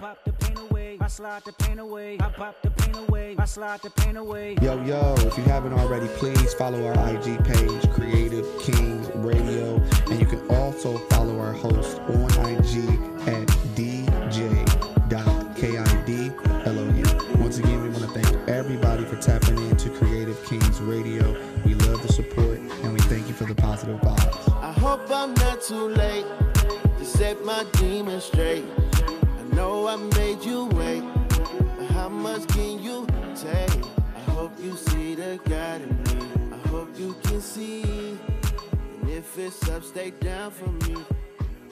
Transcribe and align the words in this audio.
pop 0.00 0.24
the 0.24 0.32
pain 0.32 0.56
away. 0.56 0.96
I 0.98 1.08
slide 1.08 1.44
the 1.44 1.52
pain 1.52 1.78
away. 1.78 2.16
I 2.20 2.30
pop 2.30 2.62
the 2.62 2.70
pain 2.70 2.94
away. 2.94 3.36
I 3.38 3.44
slide 3.44 3.82
the 3.82 3.90
pain 3.90 4.16
away. 4.16 4.56
Yo, 4.62 4.82
yo, 4.82 5.14
if 5.18 5.36
you 5.36 5.44
haven't 5.44 5.74
already, 5.74 6.08
please 6.16 6.54
follow 6.54 6.86
our 6.86 6.94
IG 7.10 7.44
page, 7.44 7.90
Creative 7.90 8.46
Kings 8.60 9.10
Radio. 9.16 9.76
And 10.10 10.18
you 10.18 10.24
can 10.26 10.40
also 10.56 10.96
follow 11.10 11.38
our 11.38 11.52
host 11.52 11.98
on 12.00 12.30
IG 12.48 12.88
at 13.28 13.46
DJ.KIDLOU. 13.76 14.70
Once 17.38 17.58
again, 17.58 17.82
we 17.82 17.90
want 17.90 18.04
to 18.04 18.08
thank 18.08 18.48
everybody 18.48 19.04
for 19.04 19.16
tapping 19.16 19.58
into 19.68 19.90
Creative 19.90 20.42
Kings 20.46 20.80
Radio. 20.80 21.36
We 21.66 21.74
love 21.74 22.00
the 22.00 22.10
support 22.10 22.58
and 22.58 22.94
we 22.94 23.00
thank 23.00 23.28
you 23.28 23.34
for 23.34 23.44
the 23.44 23.54
positive 23.54 24.00
vibes. 24.00 24.62
I 24.62 24.72
hope 24.72 25.10
I'm 25.10 25.34
not 25.34 25.60
too 25.60 25.88
late 25.88 26.24
to 26.54 27.04
set 27.04 27.44
my 27.44 27.66
demons 27.74 28.24
straight. 28.24 28.64
Know 29.60 29.88
I 29.88 29.96
made 30.16 30.42
you 30.42 30.64
wait, 30.72 31.04
how 31.90 32.08
much 32.08 32.48
can 32.48 32.82
you 32.82 33.06
take? 33.36 33.84
I 34.16 34.20
hope 34.30 34.52
you 34.58 34.74
see 34.74 35.14
the 35.14 35.38
God 35.50 35.82
in 35.82 35.90
me. 36.04 36.56
I 36.56 36.68
hope 36.68 36.98
you 36.98 37.14
can 37.24 37.42
see. 37.42 37.82
And 37.82 39.10
if 39.10 39.36
it's 39.38 39.68
up, 39.68 39.84
stay 39.84 40.12
down 40.12 40.50
for 40.50 40.70
me. 40.84 40.96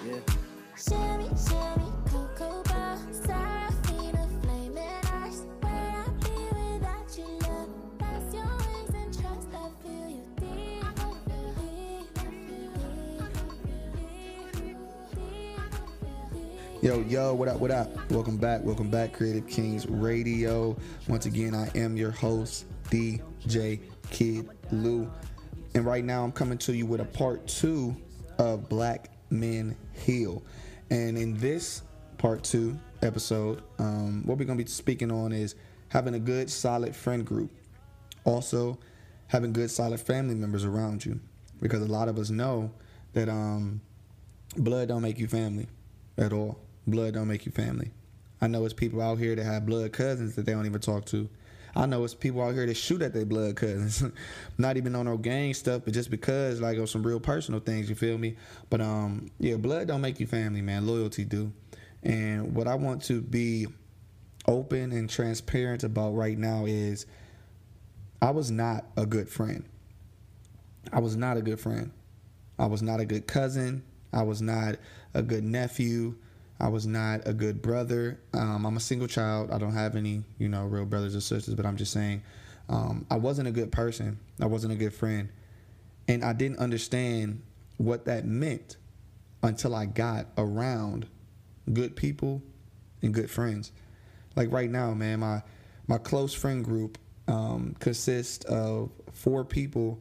Yeah. 0.04 0.20
Sherry, 0.76 1.30
Sherry, 1.46 1.90
Cocoa 2.10 2.62
Bar, 2.64 2.98
Yo, 16.80 17.00
yo, 17.00 17.34
what 17.34 17.48
up, 17.48 17.58
what 17.58 17.72
up? 17.72 17.90
Welcome 18.12 18.36
back, 18.36 18.62
welcome 18.62 18.88
back, 18.88 19.12
Creative 19.12 19.44
Kings 19.48 19.84
Radio. 19.88 20.76
Once 21.08 21.26
again, 21.26 21.52
I 21.52 21.68
am 21.76 21.96
your 21.96 22.12
host, 22.12 22.66
DJ 22.84 23.80
Kid 24.10 24.48
Lou. 24.70 25.10
And 25.74 25.84
right 25.84 26.04
now, 26.04 26.22
I'm 26.22 26.30
coming 26.30 26.56
to 26.58 26.72
you 26.72 26.86
with 26.86 27.00
a 27.00 27.04
part 27.04 27.44
two 27.48 27.96
of 28.38 28.68
Black 28.68 29.10
Men 29.28 29.76
Heal. 29.92 30.40
And 30.90 31.18
in 31.18 31.36
this 31.36 31.82
part 32.16 32.44
two 32.44 32.78
episode, 33.02 33.60
um, 33.80 34.22
what 34.24 34.38
we're 34.38 34.44
going 34.44 34.56
to 34.56 34.64
be 34.64 34.70
speaking 34.70 35.10
on 35.10 35.32
is 35.32 35.56
having 35.88 36.14
a 36.14 36.20
good, 36.20 36.48
solid 36.48 36.94
friend 36.94 37.26
group. 37.26 37.50
Also, 38.22 38.78
having 39.26 39.52
good, 39.52 39.72
solid 39.72 39.98
family 39.98 40.36
members 40.36 40.64
around 40.64 41.04
you. 41.04 41.18
Because 41.60 41.82
a 41.82 41.86
lot 41.86 42.06
of 42.06 42.18
us 42.20 42.30
know 42.30 42.70
that 43.14 43.28
um, 43.28 43.80
blood 44.56 44.86
don't 44.86 45.02
make 45.02 45.18
you 45.18 45.26
family 45.26 45.66
at 46.16 46.32
all. 46.32 46.60
Blood 46.90 47.14
don't 47.14 47.28
make 47.28 47.46
you 47.46 47.52
family. 47.52 47.90
I 48.40 48.46
know 48.46 48.64
it's 48.64 48.74
people 48.74 49.02
out 49.02 49.18
here 49.18 49.34
that 49.34 49.44
have 49.44 49.66
blood 49.66 49.92
cousins 49.92 50.36
that 50.36 50.46
they 50.46 50.52
don't 50.52 50.66
even 50.66 50.80
talk 50.80 51.04
to. 51.06 51.28
I 51.76 51.86
know 51.86 52.02
it's 52.04 52.14
people 52.14 52.42
out 52.42 52.54
here 52.54 52.66
that 52.66 52.76
shoot 52.76 53.02
at 53.02 53.12
their 53.12 53.26
blood 53.26 53.56
cousins, 53.56 54.02
not 54.58 54.76
even 54.76 54.94
on 54.96 55.04
no 55.04 55.16
gang 55.16 55.54
stuff, 55.54 55.82
but 55.84 55.92
just 55.92 56.10
because 56.10 56.60
like 56.60 56.78
of 56.78 56.88
some 56.88 57.06
real 57.06 57.20
personal 57.20 57.60
things. 57.60 57.88
You 57.88 57.94
feel 57.94 58.16
me? 58.16 58.36
But 58.70 58.80
um, 58.80 59.30
yeah, 59.38 59.56
blood 59.56 59.88
don't 59.88 60.00
make 60.00 60.18
you 60.18 60.26
family, 60.26 60.62
man. 60.62 60.86
Loyalty 60.86 61.24
do. 61.24 61.52
And 62.02 62.54
what 62.54 62.66
I 62.66 62.74
want 62.74 63.02
to 63.04 63.20
be 63.20 63.66
open 64.46 64.92
and 64.92 65.10
transparent 65.10 65.84
about 65.84 66.12
right 66.12 66.38
now 66.38 66.64
is, 66.64 67.06
I 68.22 68.30
was 68.30 68.50
not 68.50 68.86
a 68.96 69.04
good 69.04 69.28
friend. 69.28 69.64
I 70.92 71.00
was 71.00 71.16
not 71.16 71.36
a 71.36 71.42
good 71.42 71.60
friend. 71.60 71.90
I 72.58 72.66
was 72.66 72.82
not 72.82 72.98
a 72.98 73.04
good 73.04 73.26
cousin. 73.26 73.82
I 74.12 74.22
was 74.22 74.40
not 74.40 74.76
a 75.14 75.22
good 75.22 75.44
nephew. 75.44 76.16
I 76.60 76.68
was 76.68 76.86
not 76.86 77.26
a 77.26 77.32
good 77.32 77.62
brother. 77.62 78.18
Um, 78.34 78.66
I'm 78.66 78.76
a 78.76 78.80
single 78.80 79.06
child. 79.06 79.50
I 79.50 79.58
don't 79.58 79.74
have 79.74 79.94
any, 79.94 80.24
you 80.38 80.48
know, 80.48 80.64
real 80.64 80.84
brothers 80.84 81.14
or 81.14 81.20
sisters. 81.20 81.54
But 81.54 81.66
I'm 81.66 81.76
just 81.76 81.92
saying, 81.92 82.22
um, 82.68 83.06
I 83.10 83.16
wasn't 83.16 83.48
a 83.48 83.52
good 83.52 83.70
person. 83.70 84.18
I 84.40 84.46
wasn't 84.46 84.72
a 84.72 84.76
good 84.76 84.92
friend, 84.92 85.28
and 86.08 86.24
I 86.24 86.32
didn't 86.32 86.58
understand 86.58 87.42
what 87.76 88.06
that 88.06 88.24
meant 88.24 88.76
until 89.42 89.74
I 89.74 89.86
got 89.86 90.26
around 90.36 91.06
good 91.72 91.94
people 91.96 92.42
and 93.02 93.14
good 93.14 93.30
friends. 93.30 93.72
Like 94.36 94.50
right 94.52 94.70
now, 94.70 94.94
man, 94.94 95.20
my 95.20 95.42
my 95.86 95.98
close 95.98 96.34
friend 96.34 96.64
group 96.64 96.98
um, 97.28 97.76
consists 97.78 98.44
of 98.46 98.90
four 99.12 99.44
people 99.44 100.00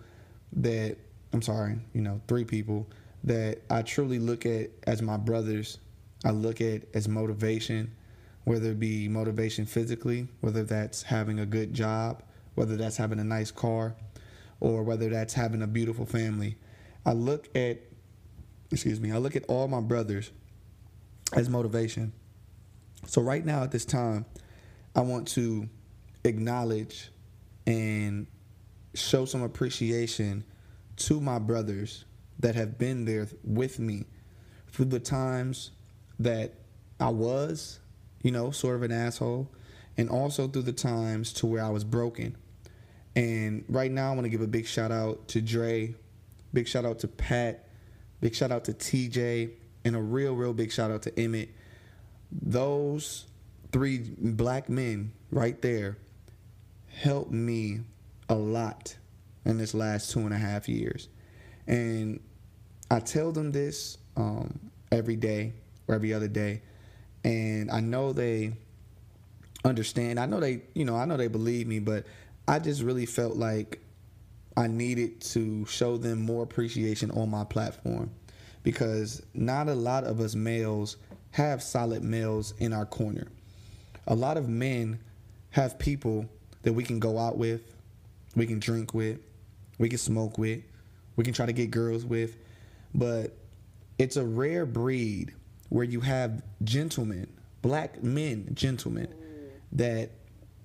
that 0.53 0.97
I'm 1.34 1.41
sorry, 1.41 1.78
you 1.94 2.01
know, 2.01 2.22
three 2.28 2.46
people 2.46 2.88
that 3.23 3.62
I 3.69 3.81
truly 3.81 4.19
look 4.19 4.46
at 4.46 4.69
as 4.85 5.01
my 5.01 5.17
brothers. 5.17 5.79
I 6.25 6.31
look 6.31 6.61
at 6.61 6.83
as 6.94 7.07
motivation, 7.07 7.95
whether 8.44 8.72
it 8.72 8.79
be 8.79 9.07
motivation 9.07 9.66
physically, 9.66 10.28
whether 10.41 10.63
that's 10.63 11.03
having 11.03 11.39
a 11.39 11.45
good 11.45 11.73
job, 11.73 12.23
whether 12.55 12.75
that's 12.75 12.97
having 12.97 13.19
a 13.19 13.23
nice 13.23 13.51
car, 13.51 13.95
or 14.59 14.83
whether 14.83 15.09
that's 15.09 15.33
having 15.33 15.61
a 15.61 15.67
beautiful 15.67 16.05
family. 16.05 16.57
I 17.05 17.13
look 17.13 17.55
at, 17.55 17.79
excuse 18.72 19.00
me, 19.00 19.11
I 19.11 19.17
look 19.17 19.35
at 19.35 19.45
all 19.47 19.67
my 19.67 19.81
brothers 19.81 20.31
as 21.33 21.50
motivation. 21.50 22.13
So 23.05 23.22
right 23.22 23.45
now 23.45 23.63
at 23.63 23.72
this 23.72 23.85
time, 23.85 24.25
I 24.95 25.01
want 25.01 25.28
to 25.29 25.69
acknowledge 26.23 27.11
and 27.67 28.28
show 28.95 29.25
some 29.25 29.44
appreciation 29.44 30.44
to 30.95 31.22
my 31.22 31.38
brothers 31.38 32.05
that 32.39 32.55
have 32.55 32.78
been 32.78 33.05
there 33.05 33.28
with 33.44 33.78
me 33.79 34.05
through 34.69 34.85
the 34.85 34.99
times 34.99 35.72
that 36.19 36.53
I 37.00 37.09
was, 37.09 37.79
you 38.23 38.31
know, 38.31 38.51
sort 38.51 38.75
of 38.75 38.83
an 38.83 38.91
asshole, 38.91 39.51
and 39.97 40.09
also 40.09 40.47
through 40.47 40.63
the 40.63 40.73
times 40.73 41.33
to 41.33 41.47
where 41.47 41.63
I 41.63 41.69
was 41.69 41.83
broken. 41.83 42.35
And 43.16 43.66
right 43.67 43.91
now, 43.91 44.11
I 44.11 44.16
want 44.16 44.25
to 44.25 44.29
give 44.29 44.41
a 44.41 44.47
big 44.47 44.67
shout 44.67 44.91
out 44.91 45.28
to 45.29 45.41
Dre, 45.41 45.95
big 46.53 46.67
shout 46.67 46.85
out 46.85 47.00
to 47.00 47.07
Pat, 47.07 47.67
big 48.22 48.35
shout 48.35 48.51
out 48.51 48.66
to 48.66 48.73
TJ, 48.73 49.51
and 49.85 49.95
a 49.95 50.01
real, 50.01 50.35
real 50.35 50.53
big 50.53 50.72
shout 50.72 50.91
out 50.91 51.01
to 51.03 51.19
Emmett. 51.19 51.50
Those 52.31 53.25
three 53.72 53.99
black 54.17 54.69
men 54.69 55.13
right 55.31 55.59
there 55.61 55.97
helped 56.88 57.31
me 57.31 57.81
a 58.29 58.35
lot 58.35 58.95
in 59.45 59.57
this 59.57 59.73
last 59.73 60.11
two 60.11 60.19
and 60.19 60.34
a 60.34 60.38
half 60.38 60.67
years. 60.67 61.07
And 61.67 62.19
I 62.89 62.99
tell 62.99 63.31
them 63.31 63.51
this 63.51 63.97
um, 64.16 64.59
every 64.91 65.16
day 65.16 65.53
or 65.87 65.95
every 65.95 66.13
other 66.13 66.27
day. 66.27 66.61
And 67.23 67.71
I 67.71 67.79
know 67.79 68.13
they 68.13 68.53
understand. 69.65 70.19
I 70.19 70.25
know 70.25 70.39
they, 70.39 70.61
you 70.73 70.85
know, 70.85 70.95
I 70.95 71.05
know 71.05 71.17
they 71.17 71.27
believe 71.27 71.67
me, 71.67 71.79
but 71.79 72.05
I 72.47 72.59
just 72.59 72.81
really 72.81 73.05
felt 73.05 73.35
like 73.35 73.79
I 74.55 74.67
needed 74.67 75.21
to 75.21 75.65
show 75.65 75.97
them 75.97 76.21
more 76.21 76.43
appreciation 76.43 77.11
on 77.11 77.29
my 77.29 77.43
platform 77.43 78.09
because 78.63 79.21
not 79.33 79.67
a 79.67 79.75
lot 79.75 80.03
of 80.03 80.19
us 80.19 80.35
males 80.35 80.97
have 81.31 81.61
solid 81.61 82.03
males 82.03 82.53
in 82.57 82.73
our 82.73 82.85
corner. 82.85 83.27
A 84.07 84.15
lot 84.15 84.37
of 84.37 84.49
men 84.49 84.99
have 85.51 85.77
people 85.77 86.27
that 86.63 86.73
we 86.73 86.83
can 86.83 86.99
go 86.99 87.17
out 87.17 87.37
with, 87.37 87.61
we 88.35 88.45
can 88.47 88.59
drink 88.59 88.93
with, 88.93 89.19
we 89.77 89.89
can 89.89 89.97
smoke 89.97 90.37
with, 90.37 90.61
we 91.15 91.23
can 91.23 91.33
try 91.33 91.45
to 91.45 91.53
get 91.53 91.71
girls 91.71 92.05
with, 92.05 92.37
but 92.95 93.37
it's 93.99 94.17
a 94.17 94.25
rare 94.25 94.65
breed 94.65 95.33
where 95.69 95.83
you 95.83 96.01
have 96.01 96.41
gentlemen, 96.63 97.28
black 97.61 98.03
men, 98.03 98.50
gentlemen, 98.53 99.13
that 99.72 100.11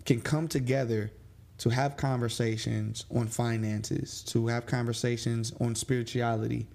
can 0.04 0.20
come 0.20 0.48
together 0.48 1.10
to 1.58 1.68
have 1.68 1.96
conversations 1.96 3.04
on 3.14 3.26
finances, 3.26 4.22
to 4.22 4.46
have 4.48 4.66
conversations 4.66 5.52
on 5.60 5.74
spirituality, 5.74 6.66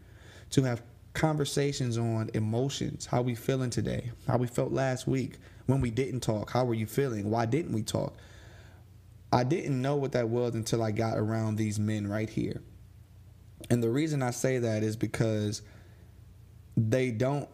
to 0.51 0.63
have 0.63 0.81
conversations 1.13 1.97
on 1.97 2.29
emotions, 2.33 3.05
how 3.05 3.21
we 3.21 3.35
feeling 3.35 3.69
today, 3.69 4.11
how 4.27 4.37
we 4.37 4.47
felt 4.47 4.71
last 4.71 5.07
week 5.07 5.37
when 5.65 5.81
we 5.81 5.91
didn't 5.91 6.21
talk, 6.21 6.51
how 6.51 6.63
were 6.63 6.73
you 6.73 6.85
feeling, 6.85 7.29
why 7.29 7.45
didn't 7.45 7.73
we 7.73 7.81
talk? 7.81 8.17
I 9.31 9.43
didn't 9.43 9.81
know 9.81 9.95
what 9.97 10.13
that 10.13 10.29
was 10.29 10.55
until 10.55 10.81
I 10.81 10.91
got 10.91 11.17
around 11.17 11.57
these 11.57 11.79
men 11.79 12.07
right 12.07 12.29
here. 12.29 12.61
And 13.69 13.83
the 13.83 13.89
reason 13.89 14.23
I 14.23 14.31
say 14.31 14.59
that 14.59 14.83
is 14.83 14.95
because 14.95 15.61
they 16.77 17.11
don't 17.11 17.49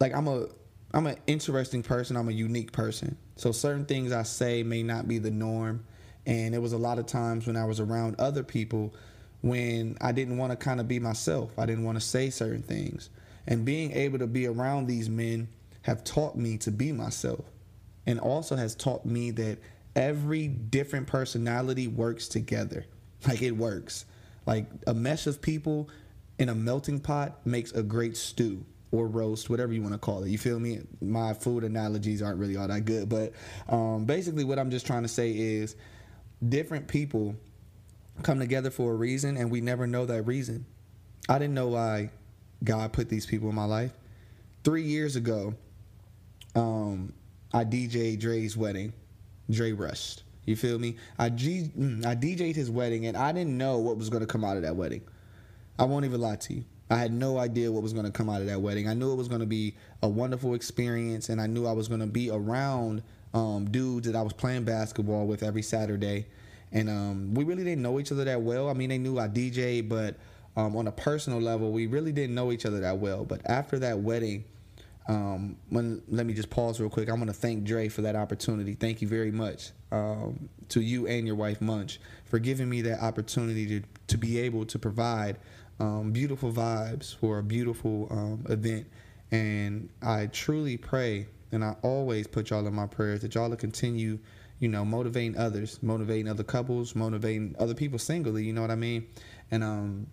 like 0.00 0.14
I'm 0.14 0.26
a 0.26 0.46
I'm 0.92 1.06
an 1.06 1.16
interesting 1.26 1.82
person, 1.82 2.16
I'm 2.16 2.28
a 2.28 2.32
unique 2.32 2.72
person. 2.72 3.16
So 3.36 3.52
certain 3.52 3.84
things 3.84 4.12
I 4.12 4.24
say 4.24 4.62
may 4.62 4.82
not 4.82 5.06
be 5.06 5.18
the 5.18 5.30
norm. 5.30 5.84
And 6.26 6.54
it 6.54 6.58
was 6.58 6.72
a 6.72 6.78
lot 6.78 6.98
of 6.98 7.06
times 7.06 7.46
when 7.46 7.56
I 7.56 7.64
was 7.64 7.80
around 7.80 8.16
other 8.18 8.42
people 8.42 8.94
when 9.42 9.96
I 10.00 10.12
didn't 10.12 10.36
want 10.36 10.50
to 10.50 10.56
kind 10.56 10.80
of 10.80 10.88
be 10.88 10.98
myself. 10.98 11.58
I 11.58 11.64
didn't 11.64 11.84
want 11.84 11.98
to 11.98 12.04
say 12.04 12.28
certain 12.30 12.62
things. 12.62 13.08
And 13.46 13.64
being 13.64 13.92
able 13.92 14.18
to 14.18 14.26
be 14.26 14.46
around 14.46 14.86
these 14.86 15.08
men 15.08 15.48
have 15.82 16.04
taught 16.04 16.36
me 16.36 16.58
to 16.58 16.70
be 16.70 16.92
myself. 16.92 17.44
And 18.06 18.18
also 18.18 18.56
has 18.56 18.74
taught 18.74 19.06
me 19.06 19.30
that 19.32 19.58
every 19.96 20.48
different 20.48 21.06
personality 21.06 21.88
works 21.88 22.28
together. 22.28 22.84
Like 23.26 23.42
it 23.42 23.52
works. 23.52 24.06
Like 24.46 24.66
a 24.86 24.94
mesh 24.94 25.26
of 25.26 25.40
people 25.40 25.88
in 26.38 26.48
a 26.48 26.54
melting 26.54 27.00
pot 27.00 27.46
makes 27.46 27.72
a 27.72 27.82
great 27.82 28.16
stew. 28.16 28.64
Or 28.92 29.06
roast, 29.06 29.48
whatever 29.48 29.72
you 29.72 29.82
want 29.82 29.94
to 29.94 29.98
call 29.98 30.24
it. 30.24 30.30
You 30.30 30.38
feel 30.38 30.58
me? 30.58 30.80
My 31.00 31.32
food 31.32 31.64
analogies 31.64 32.22
aren't 32.22 32.38
really 32.38 32.56
all 32.56 32.68
that 32.68 32.84
good, 32.84 33.08
but 33.08 33.32
um, 33.68 34.04
basically, 34.04 34.44
what 34.44 34.58
I'm 34.58 34.70
just 34.70 34.86
trying 34.86 35.02
to 35.02 35.08
say 35.08 35.30
is 35.30 35.76
different 36.46 36.88
people 36.88 37.36
come 38.22 38.38
together 38.38 38.70
for 38.70 38.92
a 38.92 38.94
reason, 38.94 39.36
and 39.36 39.50
we 39.50 39.60
never 39.60 39.86
know 39.86 40.06
that 40.06 40.22
reason. 40.22 40.66
I 41.28 41.38
didn't 41.38 41.54
know 41.54 41.68
why 41.68 42.10
God 42.64 42.92
put 42.92 43.08
these 43.08 43.26
people 43.26 43.48
in 43.48 43.54
my 43.54 43.64
life. 43.64 43.92
Three 44.64 44.82
years 44.82 45.16
ago, 45.16 45.54
um, 46.54 47.12
I 47.52 47.64
DJ 47.64 48.18
Dre's 48.18 48.56
wedding. 48.56 48.92
Dre 49.50 49.72
rushed. 49.72 50.24
You 50.44 50.56
feel 50.56 50.78
me? 50.78 50.96
I 51.18 51.28
G, 51.28 51.70
mm, 51.78 52.04
I 52.04 52.14
DJ'd 52.14 52.56
his 52.56 52.70
wedding, 52.70 53.06
and 53.06 53.16
I 53.16 53.32
didn't 53.32 53.56
know 53.56 53.78
what 53.78 53.96
was 53.96 54.08
going 54.10 54.20
to 54.20 54.26
come 54.26 54.44
out 54.44 54.56
of 54.56 54.62
that 54.62 54.76
wedding. 54.76 55.02
I 55.78 55.84
won't 55.84 56.04
even 56.04 56.20
lie 56.20 56.36
to 56.36 56.54
you. 56.54 56.64
I 56.90 56.96
had 56.96 57.12
no 57.12 57.38
idea 57.38 57.70
what 57.70 57.82
was 57.82 57.92
going 57.92 58.04
to 58.04 58.10
come 58.10 58.28
out 58.28 58.40
of 58.40 58.48
that 58.48 58.60
wedding. 58.60 58.88
I 58.88 58.94
knew 58.94 59.12
it 59.12 59.16
was 59.16 59.28
going 59.28 59.40
to 59.40 59.46
be 59.46 59.76
a 60.02 60.08
wonderful 60.08 60.54
experience, 60.54 61.28
and 61.28 61.40
I 61.40 61.46
knew 61.46 61.66
I 61.66 61.72
was 61.72 61.88
going 61.88 62.00
to 62.00 62.06
be 62.06 62.30
around 62.30 63.02
um, 63.32 63.70
dudes 63.70 64.06
that 64.06 64.16
I 64.16 64.22
was 64.22 64.32
playing 64.32 64.64
basketball 64.64 65.26
with 65.26 65.42
every 65.42 65.62
Saturday. 65.62 66.26
And 66.72 66.88
um, 66.88 67.34
we 67.34 67.44
really 67.44 67.64
didn't 67.64 67.82
know 67.82 68.00
each 68.00 68.10
other 68.10 68.24
that 68.24 68.42
well. 68.42 68.68
I 68.68 68.72
mean, 68.72 68.88
they 68.88 68.98
knew 68.98 69.18
I 69.18 69.28
DJ, 69.28 69.88
but 69.88 70.16
um, 70.56 70.76
on 70.76 70.88
a 70.88 70.92
personal 70.92 71.40
level, 71.40 71.70
we 71.70 71.86
really 71.86 72.12
didn't 72.12 72.34
know 72.34 72.50
each 72.50 72.66
other 72.66 72.80
that 72.80 72.98
well. 72.98 73.24
But 73.24 73.40
after 73.46 73.78
that 73.80 74.00
wedding, 74.00 74.44
um, 75.08 75.56
when 75.70 76.02
let 76.08 76.26
me 76.26 76.34
just 76.34 76.50
pause 76.50 76.80
real 76.80 76.90
quick. 76.90 77.08
I 77.08 77.12
want 77.14 77.26
to 77.28 77.32
thank 77.32 77.64
Dre 77.64 77.88
for 77.88 78.02
that 78.02 78.14
opportunity. 78.14 78.74
Thank 78.74 79.02
you 79.02 79.08
very 79.08 79.32
much 79.32 79.70
um, 79.90 80.48
to 80.68 80.80
you 80.80 81.06
and 81.06 81.26
your 81.26 81.36
wife 81.36 81.60
Munch 81.60 82.00
for 82.26 82.38
giving 82.38 82.68
me 82.68 82.82
that 82.82 83.00
opportunity 83.02 83.66
to 83.66 83.86
to 84.08 84.18
be 84.18 84.38
able 84.38 84.64
to 84.66 84.78
provide 84.78 85.38
um, 85.80 86.12
beautiful 86.12 86.52
vibes 86.52 87.16
for 87.16 87.38
a 87.38 87.42
beautiful 87.42 88.06
um, 88.10 88.44
event. 88.48 88.86
And 89.32 89.88
I 90.02 90.26
truly 90.26 90.76
pray, 90.76 91.26
and 91.52 91.64
I 91.64 91.74
always 91.82 92.26
put 92.26 92.50
y'all 92.50 92.66
in 92.66 92.74
my 92.74 92.86
prayers 92.86 93.22
that 93.22 93.34
y'all 93.34 93.48
will 93.48 93.56
continue, 93.56 94.18
you 94.58 94.68
know, 94.68 94.84
motivating 94.84 95.38
others, 95.38 95.82
motivating 95.82 96.28
other 96.28 96.44
couples, 96.44 96.94
motivating 96.94 97.56
other 97.58 97.74
people 97.74 97.98
singly. 97.98 98.44
You 98.44 98.52
know 98.52 98.60
what 98.60 98.70
I 98.70 98.76
mean? 98.76 99.06
And 99.50 99.64
um, 99.64 100.06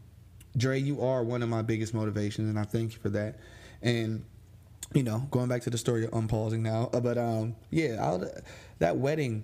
Dre, 0.55 0.79
you 0.79 1.01
are 1.01 1.23
one 1.23 1.43
of 1.43 1.49
my 1.49 1.61
biggest 1.61 1.93
motivations, 1.93 2.49
and 2.49 2.57
I 2.57 2.63
thank 2.63 2.93
you 2.93 2.99
for 2.99 3.09
that. 3.09 3.39
And 3.81 4.23
you 4.93 5.03
know, 5.03 5.27
going 5.31 5.49
back 5.49 5.63
to 5.63 5.69
the 5.69 5.77
story, 5.77 6.07
I'm 6.13 6.29
pausing 6.29 6.63
now, 6.63 6.89
uh, 6.93 7.01
but 7.01 7.17
um, 7.17 7.55
yeah, 7.71 7.97
I'll, 8.01 8.25
that 8.79 8.95
wedding 8.95 9.43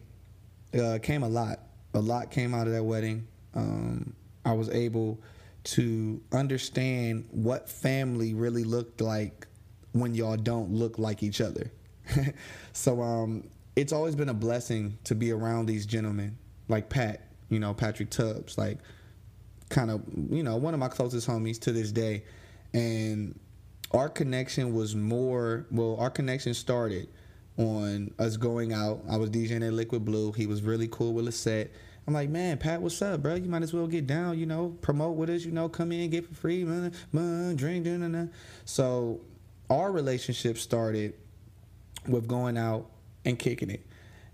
uh, 0.79 0.99
came 1.01 1.23
a 1.23 1.29
lot. 1.29 1.59
A 1.93 1.99
lot 1.99 2.31
came 2.31 2.53
out 2.53 2.65
of 2.65 2.73
that 2.73 2.83
wedding. 2.83 3.27
Um, 3.53 4.15
I 4.45 4.53
was 4.53 4.69
able 4.69 5.19
to 5.63 6.21
understand 6.31 7.27
what 7.31 7.69
family 7.69 8.33
really 8.33 8.63
looked 8.63 9.01
like 9.01 9.47
when 9.93 10.13
y'all 10.15 10.37
don't 10.37 10.71
look 10.71 10.99
like 10.99 11.23
each 11.23 11.39
other. 11.39 11.71
so 12.73 13.01
um, 13.01 13.47
it's 13.75 13.93
always 13.93 14.15
been 14.15 14.29
a 14.29 14.33
blessing 14.33 14.97
to 15.05 15.15
be 15.15 15.31
around 15.31 15.67
these 15.67 15.85
gentlemen 15.85 16.37
like 16.67 16.89
Pat, 16.89 17.27
you 17.49 17.59
know, 17.59 17.73
Patrick 17.73 18.09
Tubbs, 18.09 18.57
like 18.57 18.79
kind 19.69 19.91
of, 19.91 20.01
you 20.29 20.43
know, 20.43 20.55
one 20.57 20.73
of 20.73 20.79
my 20.79 20.87
closest 20.87 21.27
homies 21.27 21.59
to 21.61 21.71
this 21.71 21.91
day. 21.91 22.23
And 22.73 23.39
our 23.91 24.09
connection 24.09 24.73
was 24.73 24.95
more, 24.95 25.65
well, 25.71 25.95
our 25.99 26.09
connection 26.09 26.53
started 26.53 27.07
on 27.57 28.13
us 28.17 28.37
going 28.37 28.73
out. 28.73 29.03
I 29.09 29.17
was 29.17 29.29
DJing 29.29 29.65
at 29.65 29.73
Liquid 29.73 30.03
Blue. 30.03 30.31
He 30.31 30.47
was 30.47 30.63
really 30.63 30.87
cool 30.87 31.13
with 31.13 31.25
Lisette. 31.25 31.71
I'm 32.05 32.13
like, 32.13 32.29
man, 32.29 32.57
Pat, 32.57 32.81
what's 32.81 33.01
up, 33.01 33.21
bro? 33.21 33.35
You 33.35 33.49
might 33.49 33.63
as 33.63 33.73
well 33.73 33.87
get 33.87 34.07
down, 34.07 34.37
you 34.37 34.45
know, 34.45 34.75
promote 34.81 35.15
with 35.15 35.29
us, 35.29 35.45
you 35.45 35.51
know, 35.51 35.69
come 35.69 35.91
in, 35.91 36.09
get 36.09 36.27
for 36.27 36.33
free, 36.33 36.63
man, 36.63 36.91
man 37.13 37.55
drink, 37.55 37.85
da, 37.85 37.97
da, 37.97 38.07
da. 38.07 38.25
So 38.65 39.21
our 39.69 39.91
relationship 39.91 40.57
started 40.57 41.13
with 42.07 42.27
going 42.27 42.57
out 42.57 42.89
and 43.23 43.39
kicking 43.39 43.69
it. 43.69 43.85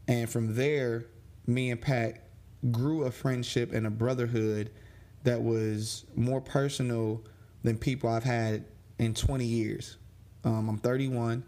And 0.07 0.27
from 0.27 0.55
there, 0.55 1.05
me 1.45 1.69
and 1.69 1.79
Pat 1.79 2.27
grew 2.71 3.03
a 3.03 3.11
friendship 3.11 3.71
and 3.71 3.85
a 3.85 3.91
brotherhood 3.91 4.71
that 5.23 5.41
was 5.41 6.05
more 6.15 6.41
personal 6.41 7.23
than 7.63 7.77
people 7.77 8.09
I've 8.09 8.23
had 8.23 8.65
in 8.97 9.13
20 9.13 9.45
years. 9.45 9.97
Um, 10.43 10.69
I'm 10.69 10.77
31, 10.77 11.43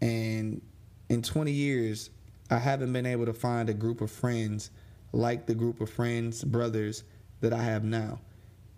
and 0.00 0.60
in 1.08 1.22
20 1.22 1.52
years, 1.52 2.10
I 2.50 2.58
haven't 2.58 2.92
been 2.92 3.06
able 3.06 3.26
to 3.26 3.34
find 3.34 3.68
a 3.68 3.74
group 3.74 4.00
of 4.00 4.10
friends 4.10 4.70
like 5.12 5.46
the 5.46 5.54
group 5.54 5.80
of 5.80 5.90
friends, 5.90 6.44
brothers 6.44 7.04
that 7.40 7.52
I 7.52 7.62
have 7.62 7.84
now. 7.84 8.20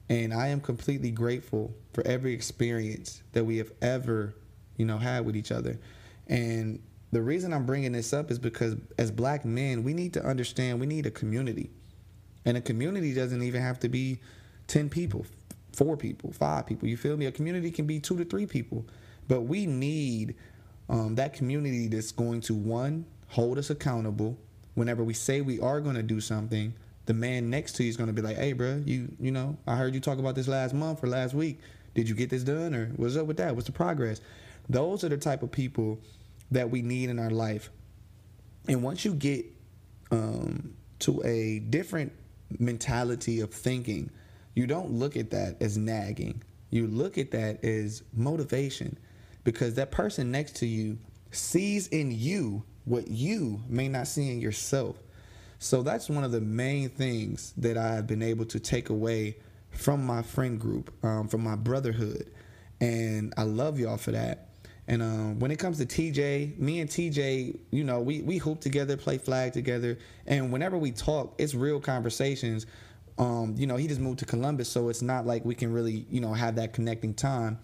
And 0.09 0.35
I 0.35 0.49
am 0.49 0.61
completely 0.61 1.11
grateful 1.11 1.75
for 1.93 2.07
every 2.07 2.33
experience 2.33 3.23
that 3.33 3.45
we 3.45 3.59
have 3.59 3.73
ever, 3.81 4.35
you 4.77 4.85
know, 4.85 4.99
had 4.99 5.25
with 5.25 5.37
each 5.37 5.53
other. 5.53 5.79
And 6.27 6.81
the 7.13 7.23
reason 7.23 7.53
I'm 7.53 7.67
bringing 7.67 7.93
this 7.93 8.13
up 8.13 8.31
is 8.31 8.39
because 8.39 8.77
as 8.99 9.11
black 9.11 9.45
men, 9.45 9.83
we 9.83 9.95
need 9.95 10.15
to 10.15 10.25
understand 10.25 10.81
we 10.81 10.87
need 10.87 11.07
a 11.07 11.11
community. 11.11 11.71
And 12.45 12.57
a 12.57 12.61
community 12.61 13.15
doesn't 13.15 13.43
even 13.43 13.63
have 13.63 13.79
to 13.81 13.89
be 13.89 14.19
10 14.67 14.89
people, 14.89 15.27
four 15.73 15.97
people, 15.97 16.33
five 16.33 16.67
people. 16.67 16.89
You 16.89 16.97
feel 16.97 17.17
me? 17.17 17.27
A 17.27 17.33
community 17.33 17.71
can 17.71 17.87
be 17.87 18.01
two 18.01 18.17
to 18.17 18.25
three 18.25 18.47
people. 18.47 18.87
But 19.29 19.43
we 19.43 19.67
need 19.67 20.35
um, 20.89 21.15
that 21.17 21.35
community 21.35 21.89
that's 21.89 22.13
going 22.13 22.41
to, 22.43 22.55
one, 22.55 23.07
hold 23.29 23.59
us 23.59 23.71
accountable. 23.71 24.39
Whenever 24.75 25.05
we 25.05 25.15
say 25.15 25.41
we 25.41 25.61
are 25.61 25.81
going 25.81 25.97
to 25.97 26.03
do 26.03 26.21
something, 26.21 26.75
the 27.07 27.15
man 27.15 27.51
next 27.51 27.73
to 27.77 27.83
you 27.83 27.91
is 27.91 27.97
going 27.97 28.07
to 28.09 28.13
be 28.13 28.23
like, 28.23 28.37
hey, 28.37 28.53
bro, 28.53 28.83
you, 28.87 29.09
you 29.19 29.31
know, 29.31 29.57
I 29.67 29.77
heard 29.77 29.95
you 29.95 30.01
talk 30.01 30.19
about 30.19 30.35
this 30.35 30.49
last 30.49 30.73
month 30.73 31.03
or 31.03 31.09
last 31.09 31.35
week. 31.35 31.59
Did 31.95 32.09
you 32.09 32.15
get 32.15 32.31
this 32.31 32.43
done 32.43 32.75
or 32.75 32.87
what's 32.97 33.17
up 33.17 33.27
with 33.27 33.37
that? 33.37 33.55
What's 33.55 33.67
the 33.67 33.73
progress? 33.73 34.21
Those 34.69 35.05
are 35.05 35.09
the 35.09 35.17
type 35.17 35.43
of 35.43 35.51
people 35.51 35.99
that 36.51 36.71
we 36.71 36.83
need 36.83 37.11
in 37.11 37.19
our 37.19 37.31
life. 37.31 37.71
And 38.69 38.83
once 38.83 39.05
you 39.05 39.15
get 39.15 39.47
um, 40.11 40.75
to 41.01 41.23
a 41.25 41.59
different 41.59 42.13
mentality 42.59 43.41
of 43.41 43.53
thinking, 43.53 44.11
you 44.55 44.67
don't 44.67 44.93
look 44.93 45.17
at 45.17 45.31
that 45.31 45.61
as 45.61 45.77
nagging. 45.77 46.43
You 46.71 46.87
look 46.87 47.19
at 47.19 47.33
that 47.33 47.65
as 47.65 48.03
motivation 48.15 48.99
because 49.45 49.75
that 49.75 49.91
person 49.91 50.31
next 50.31 50.57
to 50.57 50.67
you 50.67 50.99
sees 51.31 51.89
in 51.89 52.13
you 52.13 52.65
what 52.85 53.09
you 53.09 53.61
may 53.69 53.89
not 53.89 54.07
see 54.07 54.31
in 54.31 54.41
yourself. 54.41 54.97
So 55.59 55.83
that's 55.83 56.09
one 56.09 56.25
of 56.25 56.33
the 56.33 56.41
main 56.41 56.89
things 56.89 57.53
that 57.57 57.77
I 57.77 57.95
have 57.95 58.07
been 58.07 58.23
able 58.23 58.45
to 58.47 58.59
take 58.59 58.91
away 58.91 59.37
from 59.71 60.05
my 60.05 60.23
friend 60.23 60.61
group, 60.61 60.93
um, 61.05 61.29
from 61.29 61.43
my 61.43 61.55
brotherhood. 61.57 62.31
And 62.81 63.33
I 63.37 63.45
love 63.45 63.79
y'all 63.79 63.97
for 63.97 64.11
that. 64.11 64.49
And 64.89 65.01
um, 65.01 65.39
when 65.39 65.53
it 65.53 65.59
comes 65.59 65.79
to 65.79 65.87
TJ, 65.87 66.59
me 66.59 66.81
and 66.81 66.91
TJ, 66.91 67.59
you 67.71 67.85
know, 67.85 68.01
we, 68.01 68.23
we 68.23 68.39
hoop 68.39 68.61
together, 68.61 68.97
play 68.97 69.19
flag 69.19 69.53
together. 69.53 69.99
And 70.27 70.53
whenever 70.53 70.77
we 70.77 70.91
talk, 70.91 71.35
it's 71.39 71.55
real 71.55 71.81
conversations. 71.81 72.67
Um, 73.19 73.55
you 73.57 73.67
know, 73.67 73.77
he 73.77 73.87
just 73.87 74.01
moved 74.01 74.19
to 74.21 74.25
Columbus, 74.25 74.69
so 74.69 74.89
it's 74.89 75.03
not 75.03 75.27
like 75.27 75.45
we 75.45 75.55
can 75.55 75.73
really, 75.73 76.07
you 76.11 76.21
know, 76.21 76.33
have 76.33 76.57
that 76.57 76.73
connecting 76.73 77.15
time. 77.15 77.59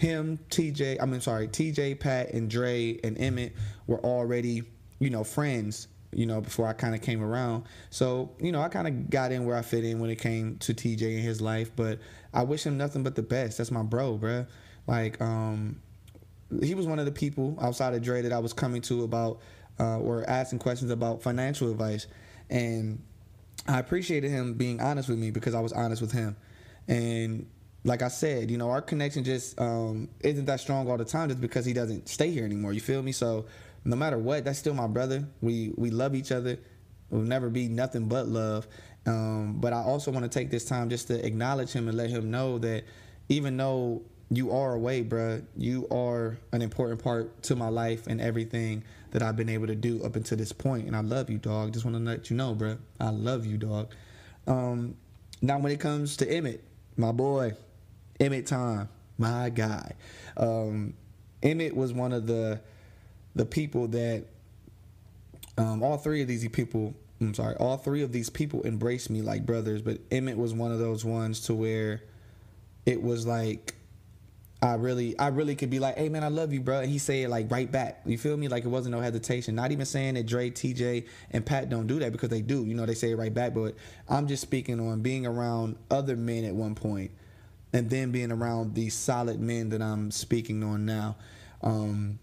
Him, 0.00 0.38
TJ, 0.48 0.96
I 0.98 1.04
mean, 1.04 1.20
sorry, 1.20 1.46
TJ, 1.46 2.00
Pat, 2.00 2.32
and 2.32 2.48
Dre 2.48 2.98
and 3.04 3.20
Emmett 3.20 3.54
were 3.86 4.00
already, 4.00 4.62
you 4.98 5.10
know, 5.10 5.24
friends, 5.24 5.88
you 6.10 6.24
know, 6.24 6.40
before 6.40 6.66
I 6.66 6.72
kind 6.72 6.94
of 6.94 7.02
came 7.02 7.22
around. 7.22 7.64
So, 7.90 8.30
you 8.40 8.50
know, 8.50 8.62
I 8.62 8.70
kind 8.70 8.88
of 8.88 9.10
got 9.10 9.30
in 9.30 9.44
where 9.44 9.54
I 9.54 9.60
fit 9.60 9.84
in 9.84 10.00
when 10.00 10.08
it 10.08 10.16
came 10.16 10.56
to 10.60 10.72
TJ 10.72 11.02
and 11.02 11.20
his 11.22 11.42
life, 11.42 11.70
but 11.76 11.98
I 12.32 12.44
wish 12.44 12.64
him 12.64 12.78
nothing 12.78 13.02
but 13.02 13.14
the 13.14 13.22
best. 13.22 13.58
That's 13.58 13.70
my 13.70 13.82
bro, 13.82 14.16
bruh. 14.16 14.46
Like, 14.86 15.20
um, 15.20 15.82
he 16.62 16.74
was 16.74 16.86
one 16.86 16.98
of 16.98 17.04
the 17.04 17.12
people 17.12 17.58
outside 17.60 17.92
of 17.92 18.00
Dre 18.00 18.22
that 18.22 18.32
I 18.32 18.38
was 18.38 18.54
coming 18.54 18.80
to 18.80 19.04
about 19.04 19.40
uh, 19.78 19.98
or 19.98 20.24
asking 20.30 20.60
questions 20.60 20.90
about 20.90 21.22
financial 21.22 21.70
advice. 21.70 22.06
And 22.48 23.02
I 23.68 23.80
appreciated 23.80 24.30
him 24.30 24.54
being 24.54 24.80
honest 24.80 25.10
with 25.10 25.18
me 25.18 25.30
because 25.30 25.54
I 25.54 25.60
was 25.60 25.74
honest 25.74 26.00
with 26.00 26.12
him. 26.12 26.38
And 26.88 27.50
like 27.84 28.02
I 28.02 28.08
said, 28.08 28.50
you 28.50 28.58
know, 28.58 28.70
our 28.70 28.82
connection 28.82 29.24
just 29.24 29.58
um, 29.60 30.08
isn't 30.20 30.44
that 30.44 30.60
strong 30.60 30.90
all 30.90 30.98
the 30.98 31.04
time 31.04 31.28
just 31.28 31.40
because 31.40 31.64
he 31.64 31.72
doesn't 31.72 32.08
stay 32.08 32.30
here 32.30 32.44
anymore. 32.44 32.72
You 32.72 32.80
feel 32.80 33.02
me? 33.02 33.12
So 33.12 33.46
no 33.84 33.96
matter 33.96 34.18
what, 34.18 34.44
that's 34.44 34.58
still 34.58 34.74
my 34.74 34.86
brother. 34.86 35.26
We 35.40 35.72
we 35.76 35.90
love 35.90 36.14
each 36.14 36.32
other. 36.32 36.58
We'll 37.08 37.22
never 37.22 37.48
be 37.48 37.68
nothing 37.68 38.06
but 38.06 38.28
love. 38.28 38.68
Um, 39.06 39.56
but 39.60 39.72
I 39.72 39.82
also 39.82 40.10
want 40.10 40.24
to 40.24 40.28
take 40.28 40.50
this 40.50 40.64
time 40.64 40.90
just 40.90 41.08
to 41.08 41.24
acknowledge 41.26 41.72
him 41.72 41.88
and 41.88 41.96
let 41.96 42.10
him 42.10 42.30
know 42.30 42.58
that 42.58 42.84
even 43.28 43.56
though 43.56 44.02
you 44.28 44.52
are 44.52 44.74
away, 44.74 45.02
bruh, 45.02 45.42
you 45.56 45.88
are 45.90 46.38
an 46.52 46.62
important 46.62 47.02
part 47.02 47.42
to 47.44 47.56
my 47.56 47.68
life 47.68 48.06
and 48.06 48.20
everything 48.20 48.84
that 49.10 49.22
I've 49.22 49.36
been 49.36 49.48
able 49.48 49.66
to 49.66 49.74
do 49.74 50.04
up 50.04 50.14
until 50.16 50.38
this 50.38 50.52
point. 50.52 50.86
And 50.86 50.94
I 50.94 51.00
love 51.00 51.30
you, 51.30 51.38
dog. 51.38 51.72
Just 51.72 51.84
want 51.84 51.96
to 51.96 52.02
let 52.02 52.30
you 52.30 52.36
know, 52.36 52.54
bruh. 52.54 52.78
I 53.00 53.10
love 53.10 53.46
you, 53.46 53.56
dog. 53.56 53.92
Um, 54.46 54.96
now, 55.42 55.58
when 55.58 55.72
it 55.72 55.80
comes 55.80 56.16
to 56.18 56.30
Emmett, 56.30 56.62
my 56.96 57.10
boy, 57.10 57.54
Emmett 58.20 58.46
Time, 58.46 58.88
my 59.18 59.50
guy. 59.50 59.92
Um, 60.36 60.94
Emmett 61.42 61.74
was 61.74 61.92
one 61.92 62.12
of 62.12 62.26
the 62.26 62.60
the 63.34 63.46
people 63.46 63.88
that 63.88 64.24
um, 65.58 65.82
all 65.82 65.98
three 65.98 66.22
of 66.22 66.28
these 66.28 66.46
people. 66.48 66.94
I'm 67.20 67.34
sorry, 67.34 67.56
all 67.56 67.76
three 67.76 68.02
of 68.02 68.12
these 68.12 68.30
people 68.30 68.62
embraced 68.64 69.10
me 69.10 69.20
like 69.20 69.44
brothers, 69.44 69.82
but 69.82 69.98
Emmett 70.10 70.38
was 70.38 70.54
one 70.54 70.72
of 70.72 70.78
those 70.78 71.04
ones 71.04 71.40
to 71.42 71.54
where 71.54 72.02
it 72.86 73.02
was 73.02 73.26
like 73.26 73.74
I 74.62 74.74
really, 74.74 75.18
I 75.18 75.28
really 75.28 75.54
could 75.54 75.70
be 75.70 75.78
like, 75.78 75.96
"Hey 75.96 76.10
man, 76.10 76.22
I 76.22 76.28
love 76.28 76.52
you, 76.52 76.60
bro," 76.60 76.80
and 76.80 76.90
he 76.90 76.98
say 76.98 77.22
it 77.22 77.30
like 77.30 77.50
right 77.50 77.70
back. 77.70 78.02
You 78.04 78.18
feel 78.18 78.36
me? 78.36 78.48
Like 78.48 78.64
it 78.64 78.68
wasn't 78.68 78.94
no 78.94 79.00
hesitation. 79.00 79.54
Not 79.54 79.72
even 79.72 79.86
saying 79.86 80.14
that 80.14 80.26
Dre, 80.26 80.50
TJ, 80.50 81.06
and 81.30 81.46
Pat 81.46 81.70
don't 81.70 81.86
do 81.86 81.98
that 82.00 82.12
because 82.12 82.28
they 82.28 82.42
do. 82.42 82.64
You 82.66 82.74
know, 82.74 82.84
they 82.84 82.94
say 82.94 83.12
it 83.12 83.16
right 83.16 83.32
back. 83.32 83.54
But 83.54 83.74
I'm 84.08 84.26
just 84.26 84.42
speaking 84.42 84.78
on 84.78 85.00
being 85.00 85.26
around 85.26 85.76
other 85.90 86.14
men 86.14 86.44
at 86.44 86.54
one 86.54 86.74
point, 86.74 87.10
and 87.72 87.88
then 87.90 88.10
being 88.10 88.32
around 88.32 88.74
these 88.74 88.94
solid 88.94 89.40
men 89.40 89.68
that 89.70 89.82
I'm 89.82 90.10
speaking 90.10 90.62
on 90.64 90.84
now. 90.84 91.16
Um, 91.62 92.18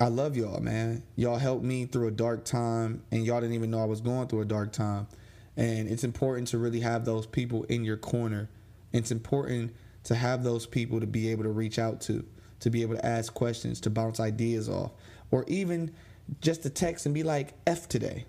I 0.00 0.08
love 0.08 0.36
y'all, 0.36 0.60
man. 0.60 1.02
Y'all 1.16 1.38
helped 1.38 1.64
me 1.64 1.86
through 1.86 2.08
a 2.08 2.12
dark 2.12 2.44
time, 2.44 3.02
and 3.10 3.24
y'all 3.24 3.40
didn't 3.40 3.54
even 3.54 3.70
know 3.70 3.82
I 3.82 3.86
was 3.86 4.00
going 4.00 4.28
through 4.28 4.42
a 4.42 4.46
dark 4.46 4.72
time. 4.72 5.08
And 5.56 5.88
it's 5.88 6.04
important 6.04 6.48
to 6.48 6.58
really 6.58 6.80
have 6.80 7.04
those 7.04 7.26
people 7.26 7.64
in 7.64 7.84
your 7.84 7.96
corner. 7.96 8.48
It's 8.92 9.10
important 9.10 9.74
to 10.04 10.14
have 10.14 10.44
those 10.44 10.66
people 10.66 11.00
to 11.00 11.06
be 11.06 11.30
able 11.30 11.42
to 11.42 11.50
reach 11.50 11.80
out 11.80 12.00
to, 12.02 12.24
to 12.60 12.70
be 12.70 12.82
able 12.82 12.94
to 12.94 13.04
ask 13.04 13.34
questions, 13.34 13.80
to 13.80 13.90
bounce 13.90 14.20
ideas 14.20 14.68
off, 14.68 14.92
or 15.32 15.44
even 15.48 15.92
just 16.40 16.62
to 16.62 16.70
text 16.70 17.06
and 17.06 17.14
be 17.14 17.24
like, 17.24 17.54
F 17.66 17.88
today. 17.88 18.26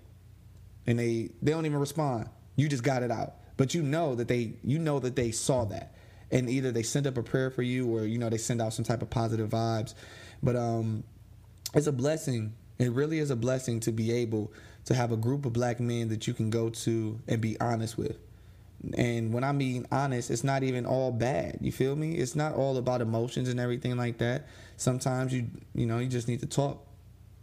And 0.88 0.98
they, 0.98 1.30
they 1.40 1.52
don't 1.52 1.66
even 1.66 1.78
respond. 1.78 2.28
You 2.56 2.68
just 2.68 2.82
got 2.82 3.04
it 3.04 3.12
out. 3.12 3.36
But 3.56 3.74
you 3.74 3.82
know 3.82 4.14
that 4.14 4.26
they 4.26 4.54
you 4.64 4.78
know 4.78 4.98
that 5.00 5.16
they 5.16 5.32
saw 5.32 5.66
that. 5.66 5.94
And 6.32 6.48
either 6.48 6.70
they 6.70 6.82
send 6.82 7.06
up 7.06 7.16
a 7.16 7.22
prayer 7.22 7.50
for 7.50 7.62
you 7.62 7.88
or 7.94 8.04
you 8.04 8.18
know 8.18 8.28
they 8.28 8.38
send 8.38 8.62
out 8.62 8.72
some 8.72 8.84
type 8.84 9.02
of 9.02 9.10
positive 9.10 9.50
vibes. 9.50 9.94
But 10.42 10.56
um 10.56 11.04
it's 11.74 11.86
a 11.86 11.92
blessing. 11.92 12.54
It 12.78 12.92
really 12.92 13.18
is 13.18 13.30
a 13.30 13.36
blessing 13.36 13.80
to 13.80 13.92
be 13.92 14.12
able 14.12 14.52
to 14.86 14.94
have 14.94 15.12
a 15.12 15.16
group 15.16 15.44
of 15.44 15.52
black 15.52 15.80
men 15.80 16.08
that 16.08 16.26
you 16.26 16.34
can 16.34 16.50
go 16.50 16.70
to 16.70 17.20
and 17.28 17.40
be 17.40 17.58
honest 17.60 17.98
with. 17.98 18.18
And 18.96 19.32
when 19.32 19.44
I 19.44 19.52
mean 19.52 19.86
honest, 19.92 20.30
it's 20.30 20.42
not 20.42 20.62
even 20.62 20.86
all 20.86 21.12
bad. 21.12 21.58
You 21.60 21.70
feel 21.70 21.94
me? 21.94 22.14
It's 22.14 22.34
not 22.34 22.54
all 22.54 22.78
about 22.78 23.02
emotions 23.02 23.48
and 23.48 23.60
everything 23.60 23.96
like 23.96 24.18
that. 24.18 24.46
Sometimes 24.76 25.32
you 25.34 25.46
you 25.74 25.86
know, 25.86 25.98
you 25.98 26.08
just 26.08 26.28
need 26.28 26.40
to 26.40 26.46
talk. 26.46 26.84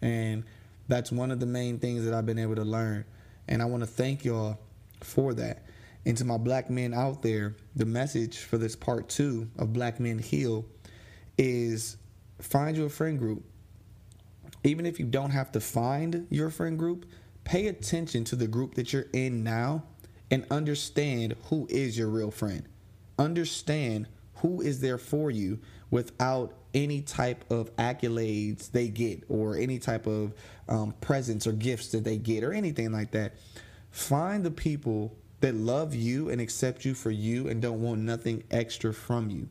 And 0.02 0.44
that's 0.88 1.12
one 1.12 1.32
of 1.32 1.40
the 1.40 1.46
main 1.46 1.80
things 1.80 2.06
that 2.06 2.14
I've 2.14 2.26
been 2.26 2.40
able 2.40 2.56
to 2.56 2.64
learn. 2.64 3.06
And 3.48 3.62
I 3.62 3.66
want 3.66 3.84
to 3.84 3.88
thank 3.88 4.26
y'all 4.26 4.58
for 5.02 5.34
that. 5.36 5.64
And 6.08 6.16
to 6.20 6.24
my 6.24 6.38
black 6.38 6.70
men 6.70 6.94
out 6.94 7.22
there, 7.22 7.58
the 7.76 7.86
message 7.86 8.38
for 8.38 8.58
this 8.58 8.78
part 8.78 9.10
two 9.10 9.50
of 9.60 9.74
Black 9.74 10.00
Men 10.00 10.20
Heal 10.20 10.66
is 11.38 11.98
find 12.40 12.78
your 12.78 12.88
friend 12.88 13.20
group. 13.20 13.44
Even 14.64 14.86
if 14.86 15.02
you 15.02 15.06
don't 15.06 15.32
have 15.32 15.52
to 15.52 15.60
find 15.60 16.26
your 16.30 16.50
friend 16.50 16.80
group, 16.80 17.06
pay 17.44 17.68
attention 17.68 18.24
to 18.24 18.38
the 18.38 18.48
group 18.48 18.76
that 18.76 18.94
you're 18.94 19.08
in 19.12 19.44
now 19.44 19.84
and 20.32 20.46
understand 20.50 21.36
who 21.50 21.68
is 21.70 21.98
your 21.98 22.08
real 22.08 22.32
friend. 22.32 22.64
Understand 23.20 24.08
who 24.36 24.62
is 24.62 24.80
there 24.80 24.98
for 24.98 25.30
you 25.30 25.60
without 25.92 26.54
any 26.74 27.02
type 27.02 27.44
of 27.52 27.76
accolades 27.76 28.72
they 28.72 28.88
get 28.88 29.26
or 29.28 29.58
any 29.58 29.78
type 29.78 30.08
of 30.08 30.34
um, 30.70 30.94
presents 31.02 31.46
or 31.46 31.52
gifts 31.52 31.90
that 31.90 32.06
they 32.06 32.16
get 32.16 32.46
or 32.46 32.54
anything 32.54 32.94
like 32.94 33.12
that. 33.12 33.34
Find 33.92 34.46
the 34.46 34.52
people 34.52 35.14
that 35.40 35.56
love 35.56 35.94
you 35.94 36.30
and 36.30 36.42
accept 36.42 36.86
you 36.86 36.94
for 36.94 37.12
you 37.12 37.48
and 37.48 37.62
don't 37.62 37.82
want 37.82 38.02
nothing 38.02 38.44
extra 38.50 38.94
from 38.94 39.30
you. 39.30 39.50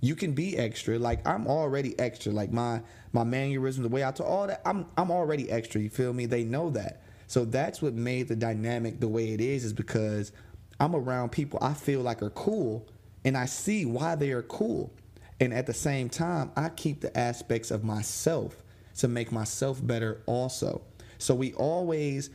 You 0.00 0.14
can 0.14 0.32
be 0.32 0.56
extra. 0.56 0.98
Like 0.98 1.26
I'm 1.26 1.46
already 1.46 1.98
extra. 1.98 2.32
Like 2.32 2.52
my 2.52 2.82
my 3.12 3.24
mannerism, 3.24 3.82
the 3.82 3.88
way 3.88 4.04
I 4.04 4.12
talk, 4.12 4.26
all 4.26 4.46
that. 4.46 4.62
I'm 4.64 4.86
I'm 4.96 5.10
already 5.10 5.50
extra. 5.50 5.80
You 5.80 5.90
feel 5.90 6.12
me? 6.12 6.26
They 6.26 6.44
know 6.44 6.70
that. 6.70 7.02
So 7.26 7.44
that's 7.44 7.82
what 7.82 7.94
made 7.94 8.28
the 8.28 8.36
dynamic 8.36 9.00
the 9.00 9.08
way 9.08 9.32
it 9.32 9.40
is. 9.40 9.64
Is 9.64 9.72
because 9.72 10.32
I'm 10.78 10.94
around 10.94 11.32
people 11.32 11.58
I 11.62 11.74
feel 11.74 12.02
like 12.02 12.22
are 12.22 12.30
cool, 12.30 12.86
and 13.24 13.36
I 13.36 13.46
see 13.46 13.84
why 13.84 14.14
they 14.14 14.30
are 14.32 14.42
cool. 14.42 14.92
And 15.40 15.52
at 15.52 15.66
the 15.66 15.74
same 15.74 16.08
time, 16.08 16.50
I 16.56 16.68
keep 16.70 17.00
the 17.00 17.16
aspects 17.16 17.70
of 17.70 17.84
myself 17.84 18.62
to 18.98 19.08
make 19.08 19.32
myself 19.32 19.84
better 19.84 20.22
also. 20.26 20.82
So 21.18 21.34
we 21.34 21.52
always 21.54 22.30